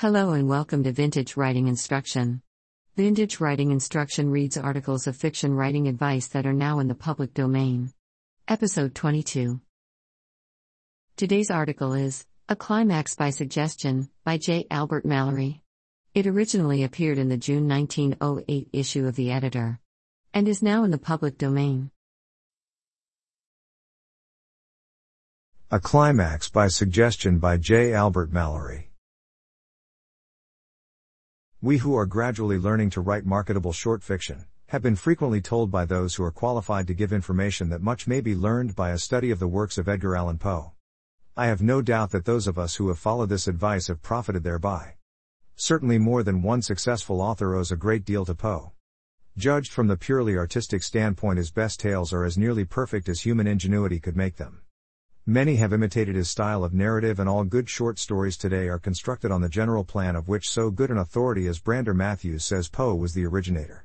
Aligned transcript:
Hello 0.00 0.30
and 0.30 0.48
welcome 0.48 0.84
to 0.84 0.92
Vintage 0.92 1.36
Writing 1.36 1.66
Instruction. 1.66 2.40
Vintage 2.94 3.40
Writing 3.40 3.72
Instruction 3.72 4.30
reads 4.30 4.56
articles 4.56 5.08
of 5.08 5.16
fiction 5.16 5.52
writing 5.52 5.88
advice 5.88 6.28
that 6.28 6.46
are 6.46 6.52
now 6.52 6.78
in 6.78 6.86
the 6.86 6.94
public 6.94 7.34
domain. 7.34 7.92
Episode 8.46 8.94
22. 8.94 9.60
Today's 11.16 11.50
article 11.50 11.94
is 11.94 12.24
A 12.48 12.54
Climax 12.54 13.16
by 13.16 13.30
Suggestion 13.30 14.08
by 14.22 14.38
J. 14.38 14.68
Albert 14.70 15.04
Mallory. 15.04 15.64
It 16.14 16.28
originally 16.28 16.84
appeared 16.84 17.18
in 17.18 17.28
the 17.28 17.36
June 17.36 17.66
1908 17.66 18.68
issue 18.72 19.04
of 19.04 19.16
The 19.16 19.32
Editor 19.32 19.80
and 20.32 20.46
is 20.46 20.62
now 20.62 20.84
in 20.84 20.92
the 20.92 20.98
public 20.98 21.38
domain. 21.38 21.90
A 25.72 25.80
Climax 25.80 26.48
by 26.48 26.68
Suggestion 26.68 27.40
by 27.40 27.56
J. 27.56 27.92
Albert 27.92 28.32
Mallory. 28.32 28.87
We 31.60 31.78
who 31.78 31.96
are 31.96 32.06
gradually 32.06 32.56
learning 32.56 32.90
to 32.90 33.00
write 33.00 33.26
marketable 33.26 33.72
short 33.72 34.04
fiction 34.04 34.44
have 34.68 34.80
been 34.80 34.94
frequently 34.94 35.40
told 35.40 35.72
by 35.72 35.86
those 35.86 36.14
who 36.14 36.22
are 36.22 36.30
qualified 36.30 36.86
to 36.86 36.94
give 36.94 37.12
information 37.12 37.68
that 37.70 37.82
much 37.82 38.06
may 38.06 38.20
be 38.20 38.36
learned 38.36 38.76
by 38.76 38.90
a 38.90 38.98
study 38.98 39.32
of 39.32 39.40
the 39.40 39.48
works 39.48 39.76
of 39.76 39.88
Edgar 39.88 40.14
Allan 40.14 40.38
Poe. 40.38 40.74
I 41.36 41.46
have 41.46 41.60
no 41.60 41.82
doubt 41.82 42.12
that 42.12 42.26
those 42.26 42.46
of 42.46 42.60
us 42.60 42.76
who 42.76 42.86
have 42.86 42.98
followed 43.00 43.28
this 43.28 43.48
advice 43.48 43.88
have 43.88 44.02
profited 44.02 44.44
thereby. 44.44 44.94
Certainly 45.56 45.98
more 45.98 46.22
than 46.22 46.42
one 46.42 46.62
successful 46.62 47.20
author 47.20 47.56
owes 47.56 47.72
a 47.72 47.76
great 47.76 48.04
deal 48.04 48.24
to 48.26 48.36
Poe. 48.36 48.70
Judged 49.36 49.72
from 49.72 49.88
the 49.88 49.96
purely 49.96 50.36
artistic 50.36 50.84
standpoint, 50.84 51.38
his 51.38 51.50
best 51.50 51.80
tales 51.80 52.12
are 52.12 52.22
as 52.22 52.38
nearly 52.38 52.64
perfect 52.64 53.08
as 53.08 53.22
human 53.22 53.48
ingenuity 53.48 53.98
could 53.98 54.16
make 54.16 54.36
them. 54.36 54.62
Many 55.28 55.56
have 55.56 55.74
imitated 55.74 56.16
his 56.16 56.30
style 56.30 56.64
of 56.64 56.72
narrative, 56.72 57.20
and 57.20 57.28
all 57.28 57.44
good 57.44 57.68
short 57.68 57.98
stories 57.98 58.38
today 58.38 58.66
are 58.70 58.78
constructed 58.78 59.30
on 59.30 59.42
the 59.42 59.48
general 59.50 59.84
plan 59.84 60.16
of 60.16 60.26
which 60.26 60.48
so 60.48 60.70
good 60.70 60.90
an 60.90 60.96
authority 60.96 61.46
as 61.48 61.58
Brander 61.58 61.92
Matthews 61.92 62.46
says 62.46 62.70
Poe 62.70 62.94
was 62.94 63.12
the 63.12 63.26
originator. 63.26 63.84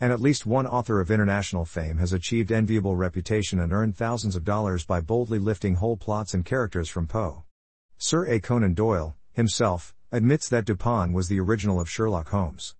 And 0.00 0.10
at 0.10 0.22
least 0.22 0.46
one 0.46 0.66
author 0.66 0.98
of 0.98 1.10
international 1.10 1.66
fame 1.66 1.98
has 1.98 2.14
achieved 2.14 2.50
enviable 2.50 2.96
reputation 2.96 3.60
and 3.60 3.74
earned 3.74 3.94
thousands 3.94 4.36
of 4.36 4.44
dollars 4.46 4.86
by 4.86 5.02
boldly 5.02 5.38
lifting 5.38 5.74
whole 5.74 5.98
plots 5.98 6.32
and 6.32 6.46
characters 6.46 6.88
from 6.88 7.06
Poe. 7.06 7.44
Sir 7.98 8.24
A. 8.24 8.40
Conan 8.40 8.72
Doyle, 8.72 9.14
himself, 9.32 9.94
admits 10.10 10.48
that 10.48 10.64
Dupin 10.64 11.12
was 11.12 11.28
the 11.28 11.40
original 11.40 11.78
of 11.78 11.90
Sherlock 11.90 12.30
Holmes. 12.30 12.74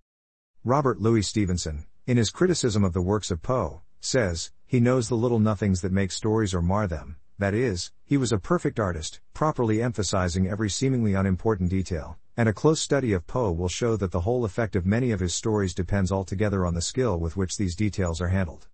Robert 0.63 0.99
Louis 0.99 1.21
Stevenson, 1.21 1.85
in 2.07 2.17
his 2.17 2.31
criticism 2.31 2.83
of 2.83 2.93
the 2.93 3.01
works 3.03 3.29
of 3.29 3.43
Poe, 3.43 3.83
says, 3.99 4.51
he 4.65 4.79
knows 4.79 5.07
the 5.07 5.13
little 5.13 5.37
nothings 5.37 5.81
that 5.81 5.91
make 5.91 6.11
stories 6.11 6.55
or 6.55 6.63
mar 6.63 6.87
them, 6.87 7.17
that 7.41 7.53
is, 7.53 7.91
he 8.05 8.17
was 8.17 8.31
a 8.31 8.37
perfect 8.37 8.79
artist, 8.79 9.19
properly 9.33 9.81
emphasizing 9.81 10.47
every 10.47 10.69
seemingly 10.69 11.13
unimportant 11.13 11.69
detail, 11.69 12.17
and 12.37 12.47
a 12.47 12.53
close 12.53 12.79
study 12.79 13.13
of 13.13 13.27
Poe 13.27 13.51
will 13.51 13.67
show 13.67 13.95
that 13.97 14.11
the 14.11 14.21
whole 14.21 14.45
effect 14.45 14.75
of 14.75 14.85
many 14.85 15.11
of 15.11 15.19
his 15.19 15.33
stories 15.33 15.73
depends 15.73 16.11
altogether 16.11 16.65
on 16.65 16.73
the 16.73 16.81
skill 16.81 17.19
with 17.19 17.35
which 17.35 17.57
these 17.57 17.75
details 17.75 18.21
are 18.21 18.27
handled. 18.27 18.67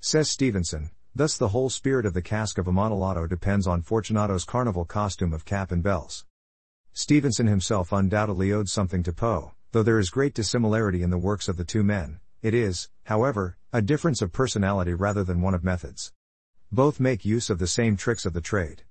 Says 0.00 0.30
Stevenson, 0.30 0.90
thus 1.14 1.36
the 1.36 1.48
whole 1.48 1.70
spirit 1.70 2.06
of 2.06 2.14
the 2.14 2.22
Cask 2.22 2.58
of 2.58 2.68
Amontillado 2.68 3.26
depends 3.26 3.66
on 3.66 3.82
Fortunato's 3.82 4.44
carnival 4.44 4.84
costume 4.84 5.32
of 5.32 5.44
cap 5.44 5.72
and 5.72 5.82
bells. 5.82 6.24
Stevenson 6.92 7.46
himself 7.46 7.92
undoubtedly 7.92 8.52
owed 8.52 8.68
something 8.68 9.02
to 9.02 9.12
Poe, 9.12 9.52
though 9.72 9.82
there 9.82 9.98
is 9.98 10.10
great 10.10 10.34
dissimilarity 10.34 11.02
in 11.02 11.10
the 11.10 11.18
works 11.18 11.48
of 11.48 11.56
the 11.56 11.64
two 11.64 11.82
men, 11.82 12.20
it 12.42 12.54
is, 12.54 12.88
however, 13.04 13.56
a 13.72 13.82
difference 13.82 14.20
of 14.20 14.32
personality 14.32 14.94
rather 14.94 15.24
than 15.24 15.40
one 15.40 15.54
of 15.54 15.64
methods. 15.64 16.12
Both 16.72 17.00
make 17.00 17.24
use 17.24 17.50
of 17.50 17.58
the 17.58 17.66
same 17.66 17.96
tricks 17.96 18.24
of 18.24 18.32
the 18.32 18.40
trade. 18.40 18.84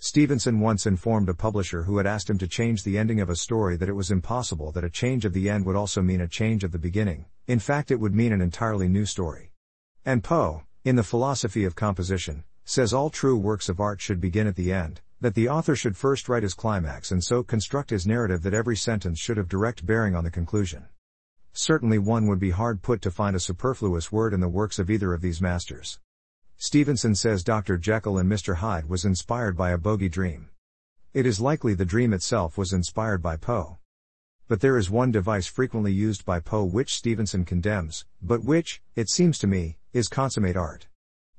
Stevenson 0.00 0.58
once 0.58 0.84
informed 0.84 1.28
a 1.28 1.34
publisher 1.34 1.84
who 1.84 1.98
had 1.98 2.06
asked 2.06 2.28
him 2.28 2.38
to 2.38 2.48
change 2.48 2.82
the 2.82 2.98
ending 2.98 3.20
of 3.20 3.30
a 3.30 3.36
story 3.36 3.76
that 3.76 3.88
it 3.88 3.94
was 3.94 4.10
impossible 4.10 4.72
that 4.72 4.82
a 4.82 4.90
change 4.90 5.24
of 5.24 5.32
the 5.32 5.48
end 5.48 5.64
would 5.64 5.76
also 5.76 6.02
mean 6.02 6.20
a 6.20 6.26
change 6.26 6.64
of 6.64 6.72
the 6.72 6.78
beginning, 6.78 7.26
in 7.46 7.60
fact, 7.60 7.92
it 7.92 8.00
would 8.00 8.16
mean 8.16 8.32
an 8.32 8.40
entirely 8.40 8.88
new 8.88 9.06
story. 9.06 9.52
And 10.04 10.24
Poe, 10.24 10.64
in 10.84 10.96
the 10.96 11.04
philosophy 11.04 11.64
of 11.64 11.76
composition, 11.76 12.42
says 12.64 12.92
all 12.92 13.10
true 13.10 13.36
works 13.36 13.68
of 13.68 13.78
art 13.78 14.00
should 14.00 14.20
begin 14.20 14.48
at 14.48 14.56
the 14.56 14.72
end, 14.72 15.00
that 15.20 15.36
the 15.36 15.48
author 15.48 15.76
should 15.76 15.96
first 15.96 16.28
write 16.28 16.42
his 16.42 16.54
climax 16.54 17.12
and 17.12 17.22
so 17.22 17.44
construct 17.44 17.90
his 17.90 18.08
narrative 18.08 18.42
that 18.42 18.54
every 18.54 18.76
sentence 18.76 19.20
should 19.20 19.36
have 19.36 19.48
direct 19.48 19.86
bearing 19.86 20.16
on 20.16 20.24
the 20.24 20.32
conclusion. 20.32 20.86
Certainly 21.52 21.98
one 21.98 22.26
would 22.26 22.40
be 22.40 22.50
hard 22.50 22.82
put 22.82 23.00
to 23.02 23.10
find 23.12 23.36
a 23.36 23.40
superfluous 23.40 24.10
word 24.10 24.34
in 24.34 24.40
the 24.40 24.48
works 24.48 24.80
of 24.80 24.90
either 24.90 25.14
of 25.14 25.20
these 25.20 25.40
masters. 25.40 26.00
Stevenson 26.62 27.14
says 27.14 27.42
Dr. 27.42 27.78
Jekyll 27.78 28.18
and 28.18 28.30
Mr. 28.30 28.56
Hyde 28.56 28.86
was 28.86 29.06
inspired 29.06 29.56
by 29.56 29.70
a 29.70 29.78
bogey 29.78 30.10
dream. 30.10 30.50
It 31.14 31.24
is 31.24 31.40
likely 31.40 31.72
the 31.72 31.86
dream 31.86 32.12
itself 32.12 32.58
was 32.58 32.74
inspired 32.74 33.22
by 33.22 33.38
Poe. 33.38 33.78
But 34.46 34.60
there 34.60 34.76
is 34.76 34.90
one 34.90 35.10
device 35.10 35.46
frequently 35.46 35.90
used 35.90 36.26
by 36.26 36.38
Poe 36.38 36.66
which 36.66 36.94
Stevenson 36.94 37.46
condemns, 37.46 38.04
but 38.20 38.44
which, 38.44 38.82
it 38.94 39.08
seems 39.08 39.38
to 39.38 39.46
me, 39.46 39.78
is 39.94 40.08
consummate 40.08 40.54
art. 40.54 40.86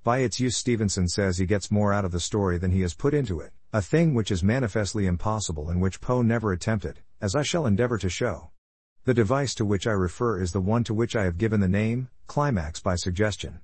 By 0.04 0.22
its 0.22 0.40
use, 0.40 0.58
Stevenson 0.58 1.08
says 1.08 1.38
he 1.38 1.46
gets 1.46 1.70
more 1.70 1.94
out 1.94 2.04
of 2.04 2.12
the 2.12 2.20
story 2.20 2.58
than 2.58 2.72
he 2.72 2.82
has 2.82 2.96
put 2.96 3.14
into 3.14 3.40
it, 3.42 3.54
a 3.72 3.80
thing 3.80 4.16
which 4.16 4.32
is 4.32 4.42
manifestly 4.42 5.06
impossible 5.06 5.70
and 5.70 5.80
which 5.80 6.02
Poe 6.02 6.24
never 6.24 6.52
attempted, 6.52 7.02
as 7.22 7.36
I 7.36 7.44
shall 7.44 7.68
endeavor 7.68 8.00
to 8.00 8.10
show. 8.10 8.50
The 9.04 9.14
device 9.14 9.54
to 9.54 9.66
which 9.66 9.86
I 9.86 9.92
refer 9.92 10.42
is 10.42 10.52
the 10.52 10.62
one 10.62 10.84
to 10.86 10.96
which 10.96 11.16
I 11.16 11.26
have 11.26 11.38
given 11.38 11.60
the 11.60 11.68
name, 11.68 12.10
climax 12.26 12.80
by 12.80 12.96
suggestion. 12.96 13.60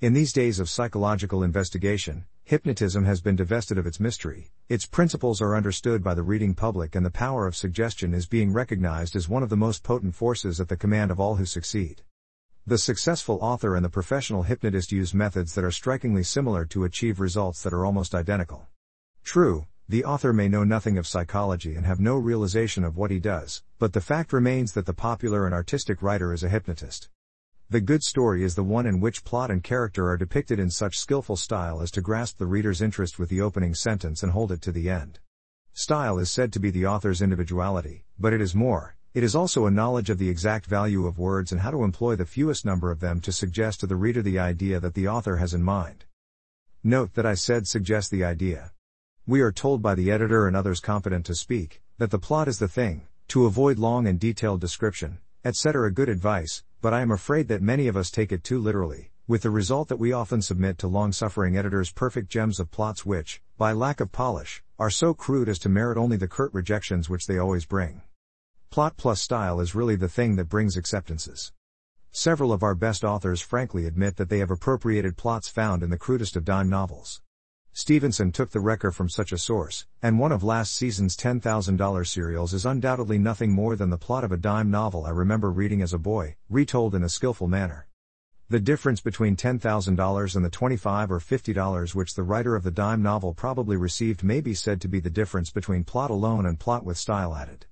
In 0.00 0.12
these 0.12 0.32
days 0.32 0.60
of 0.60 0.70
psychological 0.70 1.42
investigation, 1.42 2.24
hypnotism 2.44 3.04
has 3.04 3.20
been 3.20 3.34
divested 3.34 3.78
of 3.78 3.86
its 3.86 3.98
mystery, 3.98 4.52
its 4.68 4.86
principles 4.86 5.42
are 5.42 5.56
understood 5.56 6.04
by 6.04 6.14
the 6.14 6.22
reading 6.22 6.54
public, 6.54 6.94
and 6.94 7.04
the 7.04 7.10
power 7.10 7.48
of 7.48 7.56
suggestion 7.56 8.14
is 8.14 8.28
being 8.28 8.52
recognized 8.52 9.16
as 9.16 9.28
one 9.28 9.42
of 9.42 9.48
the 9.48 9.56
most 9.56 9.82
potent 9.82 10.14
forces 10.14 10.60
at 10.60 10.68
the 10.68 10.76
command 10.76 11.10
of 11.10 11.18
all 11.18 11.34
who 11.34 11.44
succeed. 11.44 12.02
The 12.64 12.78
successful 12.78 13.40
author 13.42 13.74
and 13.74 13.84
the 13.84 13.88
professional 13.88 14.44
hypnotist 14.44 14.92
use 14.92 15.14
methods 15.14 15.56
that 15.56 15.64
are 15.64 15.72
strikingly 15.72 16.22
similar 16.22 16.64
to 16.66 16.84
achieve 16.84 17.18
results 17.18 17.60
that 17.64 17.72
are 17.72 17.84
almost 17.84 18.14
identical. 18.14 18.68
True, 19.24 19.66
the 19.88 20.04
author 20.04 20.32
may 20.32 20.46
know 20.46 20.62
nothing 20.62 20.96
of 20.96 21.08
psychology 21.08 21.74
and 21.74 21.84
have 21.84 21.98
no 21.98 22.14
realization 22.14 22.84
of 22.84 22.96
what 22.96 23.10
he 23.10 23.18
does, 23.18 23.64
but 23.80 23.94
the 23.94 24.00
fact 24.00 24.32
remains 24.32 24.74
that 24.74 24.86
the 24.86 24.94
popular 24.94 25.44
and 25.44 25.52
artistic 25.52 26.02
writer 26.02 26.32
is 26.32 26.44
a 26.44 26.48
hypnotist. 26.48 27.08
The 27.70 27.82
good 27.82 28.02
story 28.02 28.44
is 28.44 28.54
the 28.54 28.64
one 28.64 28.86
in 28.86 28.98
which 28.98 29.24
plot 29.24 29.50
and 29.50 29.62
character 29.62 30.08
are 30.08 30.16
depicted 30.16 30.58
in 30.58 30.70
such 30.70 30.98
skillful 30.98 31.36
style 31.36 31.82
as 31.82 31.90
to 31.90 32.00
grasp 32.00 32.38
the 32.38 32.46
reader's 32.46 32.80
interest 32.80 33.18
with 33.18 33.28
the 33.28 33.42
opening 33.42 33.74
sentence 33.74 34.22
and 34.22 34.32
hold 34.32 34.52
it 34.52 34.62
to 34.62 34.72
the 34.72 34.88
end. 34.88 35.18
Style 35.74 36.18
is 36.18 36.30
said 36.30 36.50
to 36.54 36.60
be 36.60 36.70
the 36.70 36.86
author's 36.86 37.20
individuality, 37.20 38.06
but 38.18 38.32
it 38.32 38.40
is 38.40 38.54
more, 38.54 38.96
it 39.12 39.22
is 39.22 39.34
also 39.34 39.66
a 39.66 39.70
knowledge 39.70 40.08
of 40.08 40.16
the 40.16 40.30
exact 40.30 40.64
value 40.64 41.06
of 41.06 41.18
words 41.18 41.52
and 41.52 41.60
how 41.60 41.70
to 41.70 41.84
employ 41.84 42.16
the 42.16 42.24
fewest 42.24 42.64
number 42.64 42.90
of 42.90 43.00
them 43.00 43.20
to 43.20 43.32
suggest 43.32 43.80
to 43.80 43.86
the 43.86 43.96
reader 43.96 44.22
the 44.22 44.38
idea 44.38 44.80
that 44.80 44.94
the 44.94 45.06
author 45.06 45.36
has 45.36 45.52
in 45.52 45.62
mind. 45.62 46.06
Note 46.82 47.12
that 47.12 47.26
I 47.26 47.34
said 47.34 47.68
suggest 47.68 48.10
the 48.10 48.24
idea. 48.24 48.72
We 49.26 49.42
are 49.42 49.52
told 49.52 49.82
by 49.82 49.94
the 49.94 50.10
editor 50.10 50.46
and 50.46 50.56
others 50.56 50.80
competent 50.80 51.26
to 51.26 51.34
speak, 51.34 51.82
that 51.98 52.10
the 52.10 52.18
plot 52.18 52.48
is 52.48 52.60
the 52.60 52.66
thing, 52.66 53.08
to 53.28 53.44
avoid 53.44 53.78
long 53.78 54.06
and 54.06 54.18
detailed 54.18 54.62
description, 54.62 55.18
etc. 55.44 55.92
Good 55.92 56.08
advice, 56.08 56.64
but 56.80 56.94
I 56.94 57.00
am 57.00 57.10
afraid 57.10 57.48
that 57.48 57.62
many 57.62 57.88
of 57.88 57.96
us 57.96 58.10
take 58.10 58.32
it 58.32 58.44
too 58.44 58.58
literally, 58.58 59.10
with 59.26 59.42
the 59.42 59.50
result 59.50 59.88
that 59.88 59.98
we 59.98 60.12
often 60.12 60.40
submit 60.40 60.78
to 60.78 60.86
long 60.88 61.12
suffering 61.12 61.56
editors 61.56 61.92
perfect 61.92 62.30
gems 62.30 62.58
of 62.58 62.70
plots 62.70 63.04
which, 63.04 63.42
by 63.56 63.72
lack 63.72 64.00
of 64.00 64.10
polish, 64.12 64.62
are 64.78 64.90
so 64.90 65.12
crude 65.12 65.48
as 65.48 65.58
to 65.58 65.68
merit 65.68 65.98
only 65.98 66.16
the 66.16 66.28
curt 66.28 66.52
rejections 66.54 67.10
which 67.10 67.26
they 67.26 67.38
always 67.38 67.66
bring. 67.66 68.02
Plot 68.70 68.96
plus 68.96 69.20
style 69.20 69.60
is 69.60 69.74
really 69.74 69.96
the 69.96 70.08
thing 70.08 70.36
that 70.36 70.48
brings 70.48 70.76
acceptances. 70.76 71.52
Several 72.10 72.52
of 72.52 72.62
our 72.62 72.74
best 72.74 73.04
authors 73.04 73.40
frankly 73.40 73.86
admit 73.86 74.16
that 74.16 74.28
they 74.28 74.38
have 74.38 74.50
appropriated 74.50 75.16
plots 75.16 75.48
found 75.48 75.82
in 75.82 75.90
the 75.90 75.98
crudest 75.98 76.36
of 76.36 76.44
dime 76.44 76.68
novels. 76.68 77.20
Stevenson 77.80 78.32
took 78.32 78.50
the 78.50 78.58
wrecker 78.58 78.90
from 78.90 79.08
such 79.08 79.30
a 79.30 79.38
source, 79.38 79.86
and 80.02 80.18
one 80.18 80.32
of 80.32 80.42
last 80.42 80.74
season's 80.74 81.16
$10,000 81.16 82.06
serials 82.08 82.52
is 82.52 82.66
undoubtedly 82.66 83.20
nothing 83.20 83.52
more 83.52 83.76
than 83.76 83.88
the 83.88 83.96
plot 83.96 84.24
of 84.24 84.32
a 84.32 84.36
dime 84.36 84.68
novel 84.68 85.06
I 85.06 85.10
remember 85.10 85.48
reading 85.52 85.80
as 85.80 85.92
a 85.92 85.98
boy, 85.98 86.34
retold 86.50 86.96
in 86.96 87.04
a 87.04 87.08
skillful 87.08 87.46
manner. 87.46 87.86
The 88.48 88.58
difference 88.58 89.00
between 89.00 89.36
$10,000 89.36 90.34
and 90.34 90.44
the 90.44 90.50
25 90.50 91.12
or 91.12 91.20
$50 91.20 91.94
which 91.94 92.14
the 92.14 92.24
writer 92.24 92.56
of 92.56 92.64
the 92.64 92.72
dime 92.72 93.00
novel 93.00 93.32
probably 93.32 93.76
received 93.76 94.24
may 94.24 94.40
be 94.40 94.54
said 94.54 94.80
to 94.80 94.88
be 94.88 94.98
the 94.98 95.08
difference 95.08 95.52
between 95.52 95.84
plot 95.84 96.10
alone 96.10 96.46
and 96.46 96.58
plot 96.58 96.84
with 96.84 96.98
style 96.98 97.36
added. 97.36 97.66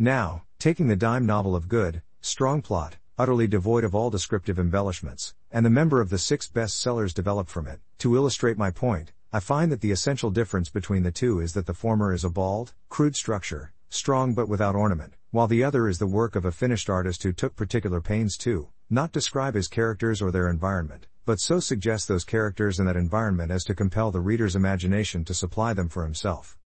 Now, 0.00 0.42
taking 0.58 0.88
the 0.88 0.96
dime 0.96 1.26
novel 1.26 1.54
of 1.54 1.68
good, 1.68 2.02
strong 2.20 2.60
plot, 2.60 2.96
utterly 3.16 3.46
devoid 3.46 3.84
of 3.84 3.94
all 3.94 4.10
descriptive 4.10 4.58
embellishments, 4.58 5.34
and 5.52 5.64
the 5.64 5.70
member 5.70 6.00
of 6.00 6.10
the 6.10 6.18
six 6.18 6.48
best 6.48 6.80
sellers 6.80 7.14
developed 7.14 7.50
from 7.50 7.68
it, 7.68 7.78
to 7.98 8.16
illustrate 8.16 8.58
my 8.58 8.72
point, 8.72 9.12
I 9.30 9.40
find 9.40 9.70
that 9.70 9.82
the 9.82 9.90
essential 9.90 10.30
difference 10.30 10.70
between 10.70 11.02
the 11.02 11.10
two 11.10 11.38
is 11.40 11.52
that 11.52 11.66
the 11.66 11.74
former 11.74 12.14
is 12.14 12.24
a 12.24 12.30
bald, 12.30 12.72
crude 12.88 13.14
structure, 13.14 13.72
strong 13.90 14.32
but 14.32 14.48
without 14.48 14.74
ornament, 14.74 15.16
while 15.32 15.46
the 15.46 15.62
other 15.62 15.86
is 15.86 15.98
the 15.98 16.06
work 16.06 16.34
of 16.34 16.46
a 16.46 16.50
finished 16.50 16.88
artist 16.88 17.22
who 17.22 17.32
took 17.32 17.54
particular 17.54 18.00
pains 18.00 18.38
to, 18.38 18.68
not 18.88 19.12
describe 19.12 19.54
his 19.54 19.68
characters 19.68 20.22
or 20.22 20.30
their 20.30 20.48
environment, 20.48 21.08
but 21.26 21.40
so 21.40 21.60
suggest 21.60 22.08
those 22.08 22.24
characters 22.24 22.78
and 22.78 22.88
that 22.88 22.96
environment 22.96 23.50
as 23.50 23.64
to 23.64 23.74
compel 23.74 24.10
the 24.10 24.18
reader's 24.18 24.56
imagination 24.56 25.26
to 25.26 25.34
supply 25.34 25.74
them 25.74 25.90
for 25.90 26.04
himself. 26.04 26.56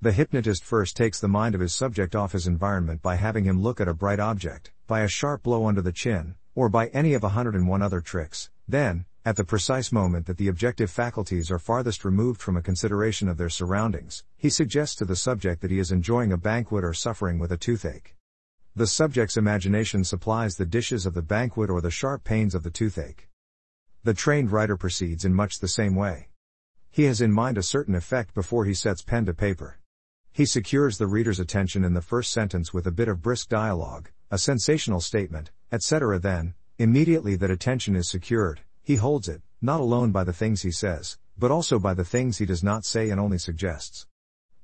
The 0.00 0.10
hypnotist 0.10 0.64
first 0.64 0.96
takes 0.96 1.20
the 1.20 1.28
mind 1.28 1.54
of 1.54 1.60
his 1.60 1.72
subject 1.72 2.16
off 2.16 2.32
his 2.32 2.48
environment 2.48 3.00
by 3.00 3.14
having 3.14 3.44
him 3.44 3.62
look 3.62 3.80
at 3.80 3.86
a 3.86 3.94
bright 3.94 4.18
object, 4.18 4.72
by 4.88 5.02
a 5.02 5.08
sharp 5.08 5.44
blow 5.44 5.68
under 5.68 5.80
the 5.82 5.92
chin, 5.92 6.34
or 6.56 6.68
by 6.68 6.88
any 6.88 7.14
of 7.14 7.22
a 7.22 7.28
hundred 7.28 7.54
and 7.54 7.68
one 7.68 7.80
other 7.80 8.00
tricks. 8.00 8.50
Then, 8.66 9.04
at 9.24 9.36
the 9.36 9.44
precise 9.44 9.92
moment 9.92 10.26
that 10.26 10.36
the 10.36 10.48
objective 10.48 10.90
faculties 10.90 11.48
are 11.48 11.58
farthest 11.58 12.04
removed 12.04 12.42
from 12.42 12.56
a 12.56 12.62
consideration 12.62 13.28
of 13.28 13.36
their 13.36 13.48
surroundings, 13.48 14.24
he 14.36 14.50
suggests 14.50 14.96
to 14.96 15.04
the 15.04 15.14
subject 15.14 15.60
that 15.60 15.70
he 15.70 15.78
is 15.78 15.92
enjoying 15.92 16.32
a 16.32 16.36
banquet 16.36 16.82
or 16.82 16.92
suffering 16.92 17.38
with 17.38 17.52
a 17.52 17.56
toothache. 17.56 18.16
The 18.74 18.88
subject's 18.88 19.36
imagination 19.36 20.02
supplies 20.02 20.56
the 20.56 20.66
dishes 20.66 21.06
of 21.06 21.14
the 21.14 21.22
banquet 21.22 21.70
or 21.70 21.80
the 21.80 21.90
sharp 21.90 22.24
pains 22.24 22.52
of 22.52 22.64
the 22.64 22.70
toothache. 22.70 23.28
The 24.02 24.14
trained 24.14 24.50
writer 24.50 24.76
proceeds 24.76 25.24
in 25.24 25.34
much 25.34 25.60
the 25.60 25.68
same 25.68 25.94
way. 25.94 26.30
He 26.90 27.04
has 27.04 27.20
in 27.20 27.30
mind 27.30 27.58
a 27.58 27.62
certain 27.62 27.94
effect 27.94 28.34
before 28.34 28.64
he 28.64 28.74
sets 28.74 29.02
pen 29.02 29.26
to 29.26 29.34
paper. 29.34 29.78
He 30.32 30.46
secures 30.46 30.98
the 30.98 31.06
reader's 31.06 31.38
attention 31.38 31.84
in 31.84 31.94
the 31.94 32.02
first 32.02 32.32
sentence 32.32 32.74
with 32.74 32.88
a 32.88 32.90
bit 32.90 33.06
of 33.06 33.22
brisk 33.22 33.48
dialogue, 33.48 34.10
a 34.32 34.38
sensational 34.38 35.00
statement, 35.00 35.52
etc. 35.70 36.18
Then, 36.18 36.54
immediately 36.78 37.36
that 37.36 37.50
attention 37.50 37.94
is 37.94 38.08
secured, 38.08 38.62
he 38.82 38.96
holds 38.96 39.28
it, 39.28 39.42
not 39.60 39.80
alone 39.80 40.10
by 40.10 40.24
the 40.24 40.32
things 40.32 40.62
he 40.62 40.70
says, 40.70 41.16
but 41.38 41.50
also 41.50 41.78
by 41.78 41.94
the 41.94 42.04
things 42.04 42.38
he 42.38 42.46
does 42.46 42.64
not 42.64 42.84
say 42.84 43.10
and 43.10 43.20
only 43.20 43.38
suggests. 43.38 44.06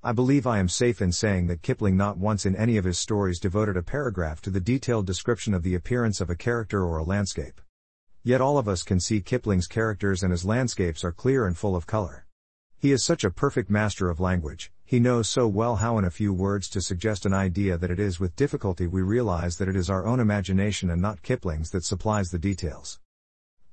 I 0.02 0.12
believe 0.12 0.46
I 0.46 0.58
am 0.58 0.68
safe 0.68 1.00
in 1.02 1.12
saying 1.12 1.48
that 1.48 1.62
Kipling 1.62 1.96
not 1.96 2.18
once 2.18 2.46
in 2.46 2.56
any 2.56 2.76
of 2.76 2.84
his 2.84 2.98
stories 2.98 3.40
devoted 3.40 3.76
a 3.76 3.82
paragraph 3.82 4.40
to 4.42 4.50
the 4.50 4.60
detailed 4.60 5.06
description 5.06 5.54
of 5.54 5.62
the 5.62 5.74
appearance 5.74 6.20
of 6.20 6.30
a 6.30 6.36
character 6.36 6.84
or 6.84 6.98
a 6.98 7.04
landscape. 7.04 7.60
Yet 8.22 8.40
all 8.40 8.58
of 8.58 8.68
us 8.68 8.82
can 8.82 9.00
see 9.00 9.20
Kipling's 9.20 9.66
characters 9.66 10.22
and 10.22 10.32
his 10.32 10.44
landscapes 10.44 11.04
are 11.04 11.12
clear 11.12 11.46
and 11.46 11.56
full 11.56 11.74
of 11.74 11.86
color. 11.86 12.26
He 12.76 12.92
is 12.92 13.04
such 13.04 13.24
a 13.24 13.30
perfect 13.30 13.70
master 13.70 14.08
of 14.08 14.20
language, 14.20 14.72
he 14.84 15.00
knows 15.00 15.28
so 15.28 15.46
well 15.46 15.76
how 15.76 15.98
in 15.98 16.04
a 16.04 16.10
few 16.10 16.32
words 16.32 16.68
to 16.70 16.80
suggest 16.80 17.26
an 17.26 17.34
idea 17.34 17.76
that 17.76 17.90
it 17.90 17.98
is 17.98 18.20
with 18.20 18.36
difficulty 18.36 18.86
we 18.86 19.02
realize 19.02 19.58
that 19.58 19.68
it 19.68 19.76
is 19.76 19.90
our 19.90 20.06
own 20.06 20.20
imagination 20.20 20.90
and 20.90 21.02
not 21.02 21.22
Kipling's 21.22 21.70
that 21.70 21.84
supplies 21.84 22.30
the 22.30 22.38
details. 22.38 22.98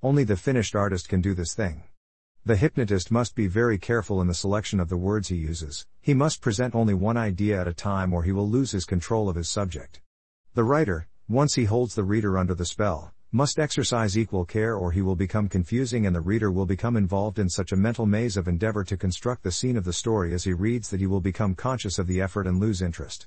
Only 0.06 0.24
the 0.24 0.38
finished 0.38 0.76
artist 0.76 1.10
can 1.10 1.20
do 1.20 1.34
this 1.34 1.56
thing. 1.56 1.82
The 2.46 2.58
hypnotist 2.58 3.10
must 3.10 3.34
be 3.34 3.48
very 3.48 3.80
careful 3.80 4.22
in 4.22 4.28
the 4.28 4.36
selection 4.36 4.80
of 4.80 4.88
the 4.88 4.98
words 4.98 5.30
he 5.30 5.36
uses, 5.36 5.88
he 6.00 6.14
must 6.14 6.42
present 6.42 6.76
only 6.76 6.94
one 6.94 7.18
idea 7.18 7.60
at 7.60 7.68
a 7.68 7.74
time 7.74 8.14
or 8.14 8.22
he 8.22 8.32
will 8.32 8.48
lose 8.48 8.70
his 8.70 8.86
control 8.86 9.30
of 9.30 9.36
his 9.36 9.50
subject. 9.50 10.02
The 10.54 10.64
writer, 10.64 11.08
once 11.28 11.56
he 11.56 11.64
holds 11.64 11.96
the 11.96 12.04
reader 12.04 12.38
under 12.38 12.54
the 12.54 12.68
spell, 12.68 13.16
must 13.32 13.58
exercise 13.58 14.16
equal 14.16 14.46
care 14.46 14.76
or 14.76 14.92
he 14.92 15.02
will 15.02 15.16
become 15.16 15.50
confusing 15.50 16.06
and 16.06 16.16
the 16.16 16.22
reader 16.22 16.52
will 16.52 16.68
become 16.68 16.98
involved 16.98 17.40
in 17.40 17.50
such 17.50 17.72
a 17.72 17.76
mental 17.76 18.06
maze 18.06 18.38
of 18.38 18.48
endeavor 18.48 18.84
to 18.84 18.96
construct 18.96 19.42
the 19.42 19.52
scene 19.52 19.76
of 19.76 19.86
the 19.86 19.92
story 19.92 20.36
as 20.36 20.44
he 20.44 20.54
reads 20.54 20.92
that 20.92 21.00
he 21.00 21.08
will 21.08 21.20
become 21.20 21.56
conscious 21.56 21.98
of 21.98 22.06
the 22.06 22.22
effort 22.22 22.46
and 22.46 22.60
lose 22.60 22.84
interest. 22.84 23.26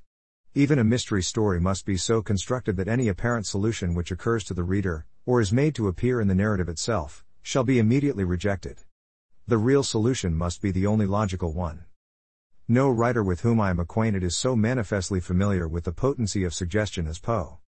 Even 0.54 0.78
a 0.78 0.84
mystery 0.84 1.22
story 1.22 1.60
must 1.60 1.84
be 1.84 1.96
so 1.96 2.22
constructed 2.22 2.76
that 2.76 2.88
any 2.88 3.08
apparent 3.08 3.46
solution 3.46 3.94
which 3.94 4.10
occurs 4.10 4.42
to 4.44 4.54
the 4.54 4.62
reader, 4.62 5.04
or 5.26 5.40
is 5.40 5.52
made 5.52 5.74
to 5.74 5.88
appear 5.88 6.20
in 6.20 6.28
the 6.28 6.34
narrative 6.34 6.68
itself, 6.68 7.24
shall 7.42 7.64
be 7.64 7.78
immediately 7.78 8.24
rejected. 8.24 8.80
The 9.46 9.58
real 9.58 9.82
solution 9.82 10.34
must 10.34 10.62
be 10.62 10.70
the 10.70 10.86
only 10.86 11.06
logical 11.06 11.52
one. 11.52 11.84
No 12.66 12.90
writer 12.90 13.22
with 13.22 13.42
whom 13.42 13.60
I 13.60 13.70
am 13.70 13.78
acquainted 13.78 14.22
is 14.22 14.36
so 14.36 14.56
manifestly 14.56 15.20
familiar 15.20 15.68
with 15.68 15.84
the 15.84 15.92
potency 15.92 16.44
of 16.44 16.54
suggestion 16.54 17.06
as 17.06 17.18
Poe. 17.18 17.58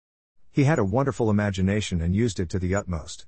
He 0.50 0.65
had 0.65 0.79
a 0.79 0.85
wonderful 0.85 1.31
imagination 1.31 2.00
and 2.00 2.17
used 2.17 2.41
it 2.41 2.49
to 2.50 2.59
the 2.59 2.75
utmost. 2.75 3.27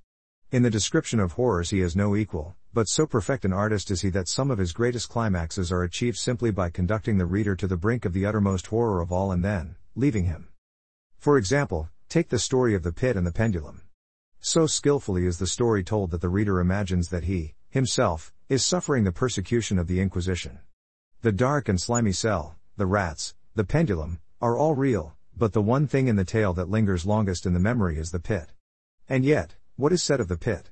In 0.50 0.62
the 0.62 0.70
description 0.70 1.20
of 1.20 1.32
horrors 1.32 1.70
he 1.70 1.80
has 1.80 1.94
no 1.94 2.16
equal, 2.16 2.56
but 2.74 2.88
so 2.88 3.06
perfect 3.06 3.44
an 3.44 3.52
artist 3.52 3.90
is 3.90 4.00
he 4.00 4.08
that 4.10 4.28
some 4.28 4.50
of 4.50 4.58
his 4.58 4.72
greatest 4.72 5.08
climaxes 5.08 5.70
are 5.70 5.82
achieved 5.82 6.16
simply 6.16 6.50
by 6.50 6.70
conducting 6.70 7.18
the 7.18 7.26
reader 7.26 7.54
to 7.54 7.66
the 7.66 7.76
brink 7.76 8.04
of 8.04 8.12
the 8.12 8.24
uttermost 8.24 8.68
horror 8.68 9.00
of 9.00 9.12
all 9.12 9.30
and 9.30 9.44
then, 9.44 9.76
leaving 9.94 10.24
him. 10.24 10.48
For 11.18 11.36
example, 11.36 11.90
take 12.08 12.30
the 12.30 12.38
story 12.38 12.74
of 12.74 12.82
the 12.82 12.92
pit 12.92 13.16
and 13.16 13.26
the 13.26 13.32
pendulum. 13.32 13.82
So 14.40 14.66
skillfully 14.66 15.24
is 15.24 15.38
the 15.38 15.46
story 15.46 15.84
told 15.84 16.10
that 16.10 16.20
the 16.20 16.28
reader 16.28 16.58
imagines 16.58 17.10
that 17.10 17.24
he, 17.24 17.54
himself, 17.70 18.32
is 18.48 18.64
suffering 18.64 19.04
the 19.04 19.12
persecution 19.12 19.78
of 19.78 19.86
the 19.86 20.00
Inquisition. 20.00 20.58
The 21.20 21.30
dark 21.30 21.68
and 21.68 21.80
slimy 21.80 22.10
cell, 22.10 22.56
the 22.76 22.86
rats, 22.86 23.34
the 23.54 23.62
pendulum, 23.62 24.18
are 24.40 24.58
all 24.58 24.74
real, 24.74 25.14
but 25.36 25.52
the 25.52 25.62
one 25.62 25.86
thing 25.86 26.08
in 26.08 26.16
the 26.16 26.24
tale 26.24 26.52
that 26.54 26.68
lingers 26.68 27.06
longest 27.06 27.46
in 27.46 27.52
the 27.52 27.60
memory 27.60 27.98
is 27.98 28.10
the 28.10 28.18
pit. 28.18 28.50
And 29.08 29.24
yet, 29.24 29.54
what 29.76 29.92
is 29.92 30.02
said 30.02 30.18
of 30.18 30.26
the 30.26 30.36
pit? 30.36 30.70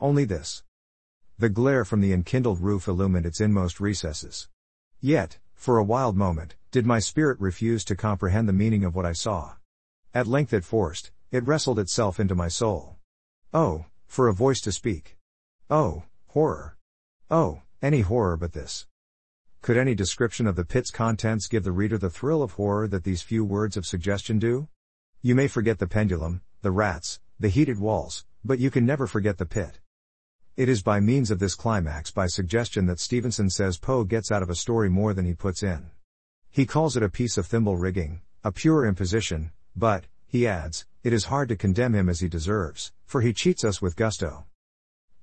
Only 0.00 0.24
this. 0.24 0.63
The 1.36 1.48
glare 1.48 1.84
from 1.84 2.00
the 2.00 2.12
enkindled 2.12 2.60
roof 2.60 2.86
illumined 2.86 3.26
its 3.26 3.40
inmost 3.40 3.80
recesses. 3.80 4.48
Yet, 5.00 5.38
for 5.54 5.78
a 5.78 5.84
wild 5.84 6.16
moment, 6.16 6.54
did 6.70 6.86
my 6.86 7.00
spirit 7.00 7.40
refuse 7.40 7.84
to 7.86 7.96
comprehend 7.96 8.48
the 8.48 8.52
meaning 8.52 8.84
of 8.84 8.94
what 8.94 9.04
I 9.04 9.14
saw. 9.14 9.54
At 10.14 10.28
length 10.28 10.52
it 10.52 10.64
forced, 10.64 11.10
it 11.32 11.44
wrestled 11.44 11.80
itself 11.80 12.20
into 12.20 12.36
my 12.36 12.46
soul. 12.46 12.98
Oh, 13.52 13.86
for 14.06 14.28
a 14.28 14.32
voice 14.32 14.60
to 14.60 14.70
speak. 14.70 15.16
Oh, 15.68 16.04
horror. 16.28 16.76
Oh, 17.30 17.62
any 17.82 18.02
horror 18.02 18.36
but 18.36 18.52
this. 18.52 18.86
Could 19.60 19.76
any 19.76 19.96
description 19.96 20.46
of 20.46 20.54
the 20.54 20.64
pit's 20.64 20.92
contents 20.92 21.48
give 21.48 21.64
the 21.64 21.72
reader 21.72 21.98
the 21.98 22.10
thrill 22.10 22.42
of 22.42 22.52
horror 22.52 22.86
that 22.86 23.02
these 23.02 23.22
few 23.22 23.44
words 23.44 23.76
of 23.76 23.86
suggestion 23.86 24.38
do? 24.38 24.68
You 25.20 25.34
may 25.34 25.48
forget 25.48 25.80
the 25.80 25.88
pendulum, 25.88 26.42
the 26.62 26.70
rats, 26.70 27.18
the 27.40 27.48
heated 27.48 27.80
walls, 27.80 28.24
but 28.44 28.60
you 28.60 28.70
can 28.70 28.86
never 28.86 29.08
forget 29.08 29.38
the 29.38 29.46
pit. 29.46 29.80
It 30.56 30.68
is 30.68 30.84
by 30.84 31.00
means 31.00 31.32
of 31.32 31.40
this 31.40 31.56
climax 31.56 32.12
by 32.12 32.28
suggestion 32.28 32.86
that 32.86 33.00
Stevenson 33.00 33.50
says 33.50 33.76
Poe 33.76 34.04
gets 34.04 34.30
out 34.30 34.40
of 34.40 34.50
a 34.50 34.54
story 34.54 34.88
more 34.88 35.12
than 35.12 35.24
he 35.24 35.34
puts 35.34 35.64
in. 35.64 35.90
He 36.48 36.64
calls 36.64 36.96
it 36.96 37.02
a 37.02 37.08
piece 37.08 37.36
of 37.36 37.44
thimble 37.44 37.76
rigging, 37.76 38.20
a 38.44 38.52
pure 38.52 38.86
imposition, 38.86 39.50
but, 39.74 40.04
he 40.28 40.46
adds, 40.46 40.86
it 41.02 41.12
is 41.12 41.24
hard 41.24 41.48
to 41.48 41.56
condemn 41.56 41.92
him 41.92 42.08
as 42.08 42.20
he 42.20 42.28
deserves, 42.28 42.92
for 43.04 43.20
he 43.20 43.32
cheats 43.32 43.64
us 43.64 43.82
with 43.82 43.96
gusto. 43.96 44.44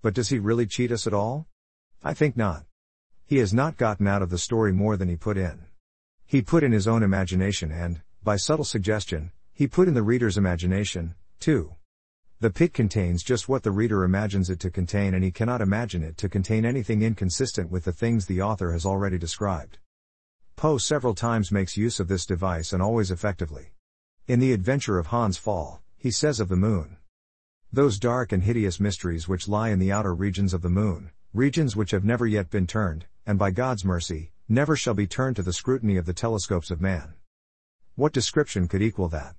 But 0.01 0.15
does 0.15 0.27
he 0.27 0.37
really 0.37 0.65
cheat 0.65 0.91
us 0.91 1.07
at 1.07 1.13
all? 1.13 1.47
I 2.03 2.13
think 2.13 2.35
not. 2.35 2.65
He 3.25 3.37
has 3.37 3.53
not 3.53 3.77
gotten 3.77 4.07
out 4.07 4.21
of 4.21 4.31
the 4.31 4.37
story 4.37 4.73
more 4.73 4.97
than 4.97 5.07
he 5.07 5.15
put 5.15 5.37
in. 5.37 5.61
He 6.25 6.41
put 6.41 6.61
in 6.61 6.73
his 6.73 6.89
own 6.89 7.03
imagination 7.03 7.71
and, 7.71 8.01
by 8.21 8.35
subtle 8.35 8.65
suggestion, 8.65 9.31
he 9.53 9.65
put 9.65 9.87
in 9.87 9.93
the 9.93 10.03
reader's 10.03 10.37
imagination, 10.37 11.15
too. 11.39 11.75
The 12.41 12.49
pit 12.49 12.73
contains 12.73 13.21
just 13.21 13.47
what 13.47 13.61
the 13.61 13.69
reader 13.69 14.03
imagines 14.03 14.49
it 14.49 14.59
to 14.61 14.71
contain 14.71 15.13
and 15.13 15.23
he 15.23 15.29
cannot 15.29 15.61
imagine 15.61 16.01
it 16.01 16.17
to 16.17 16.27
contain 16.27 16.65
anything 16.65 17.03
inconsistent 17.03 17.69
with 17.69 17.83
the 17.83 17.91
things 17.91 18.25
the 18.25 18.41
author 18.41 18.71
has 18.71 18.83
already 18.83 19.19
described. 19.19 19.77
Poe 20.55 20.79
several 20.79 21.13
times 21.13 21.51
makes 21.51 21.77
use 21.77 21.99
of 21.99 22.07
this 22.07 22.25
device 22.25 22.73
and 22.73 22.81
always 22.81 23.11
effectively. 23.11 23.75
In 24.27 24.39
The 24.39 24.53
Adventure 24.53 24.97
of 24.97 25.05
Hans 25.07 25.37
Pfaall, 25.37 25.81
he 25.95 26.09
says 26.09 26.39
of 26.39 26.49
the 26.49 26.55
moon. 26.55 26.97
Those 27.71 27.99
dark 27.99 28.31
and 28.31 28.41
hideous 28.41 28.79
mysteries 28.79 29.27
which 29.27 29.47
lie 29.47 29.69
in 29.69 29.77
the 29.77 29.91
outer 29.91 30.15
regions 30.15 30.51
of 30.51 30.63
the 30.63 30.67
moon, 30.69 31.11
regions 31.35 31.75
which 31.75 31.91
have 31.91 32.03
never 32.03 32.25
yet 32.25 32.49
been 32.49 32.65
turned, 32.65 33.05
and 33.23 33.37
by 33.37 33.51
God's 33.51 33.85
mercy, 33.85 34.31
never 34.49 34.75
shall 34.75 34.95
be 34.95 35.05
turned 35.05 35.35
to 35.35 35.43
the 35.43 35.53
scrutiny 35.53 35.95
of 35.95 36.07
the 36.07 36.11
telescopes 36.11 36.71
of 36.71 36.81
man. 36.81 37.13
What 37.93 38.13
description 38.13 38.67
could 38.67 38.81
equal 38.81 39.09
that? 39.09 39.35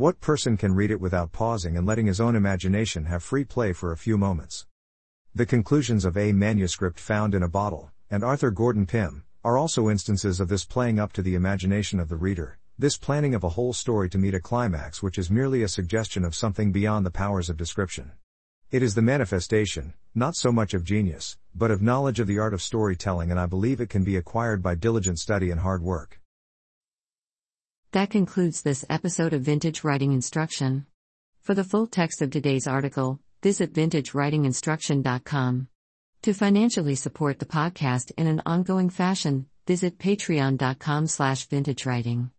What 0.00 0.22
person 0.22 0.56
can 0.56 0.74
read 0.74 0.90
it 0.90 0.98
without 0.98 1.30
pausing 1.30 1.76
and 1.76 1.86
letting 1.86 2.06
his 2.06 2.22
own 2.22 2.34
imagination 2.34 3.04
have 3.04 3.22
free 3.22 3.44
play 3.44 3.74
for 3.74 3.92
a 3.92 3.98
few 3.98 4.16
moments? 4.16 4.64
The 5.34 5.44
conclusions 5.44 6.06
of 6.06 6.16
a 6.16 6.32
manuscript 6.32 6.98
found 6.98 7.34
in 7.34 7.42
a 7.42 7.50
bottle, 7.50 7.90
and 8.10 8.24
Arthur 8.24 8.50
Gordon 8.50 8.86
Pym, 8.86 9.24
are 9.44 9.58
also 9.58 9.90
instances 9.90 10.40
of 10.40 10.48
this 10.48 10.64
playing 10.64 10.98
up 10.98 11.12
to 11.12 11.22
the 11.22 11.34
imagination 11.34 12.00
of 12.00 12.08
the 12.08 12.16
reader, 12.16 12.56
this 12.78 12.96
planning 12.96 13.34
of 13.34 13.44
a 13.44 13.50
whole 13.50 13.74
story 13.74 14.08
to 14.08 14.16
meet 14.16 14.32
a 14.32 14.40
climax 14.40 15.02
which 15.02 15.18
is 15.18 15.30
merely 15.30 15.62
a 15.62 15.68
suggestion 15.68 16.24
of 16.24 16.34
something 16.34 16.72
beyond 16.72 17.04
the 17.04 17.10
powers 17.10 17.50
of 17.50 17.58
description. 17.58 18.12
It 18.70 18.82
is 18.82 18.94
the 18.94 19.02
manifestation, 19.02 19.92
not 20.14 20.34
so 20.34 20.50
much 20.50 20.72
of 20.72 20.82
genius, 20.82 21.36
but 21.54 21.70
of 21.70 21.82
knowledge 21.82 22.20
of 22.20 22.26
the 22.26 22.38
art 22.38 22.54
of 22.54 22.62
storytelling, 22.62 23.30
and 23.30 23.38
I 23.38 23.44
believe 23.44 23.82
it 23.82 23.90
can 23.90 24.04
be 24.04 24.16
acquired 24.16 24.62
by 24.62 24.76
diligent 24.76 25.18
study 25.18 25.50
and 25.50 25.60
hard 25.60 25.82
work. 25.82 26.19
That 27.92 28.10
concludes 28.10 28.62
this 28.62 28.84
episode 28.88 29.32
of 29.32 29.42
Vintage 29.42 29.82
Writing 29.82 30.12
Instruction. 30.12 30.86
For 31.40 31.54
the 31.54 31.64
full 31.64 31.88
text 31.88 32.22
of 32.22 32.30
today's 32.30 32.68
article, 32.68 33.18
visit 33.42 33.72
vintagewritinginstruction.com. 33.72 35.68
To 36.22 36.32
financially 36.34 36.94
support 36.94 37.40
the 37.40 37.46
podcast 37.46 38.12
in 38.16 38.28
an 38.28 38.42
ongoing 38.46 38.90
fashion, 38.90 39.46
visit 39.66 39.98
patreon.com 39.98 41.08
slash 41.08 41.48
vintagewriting. 41.48 42.30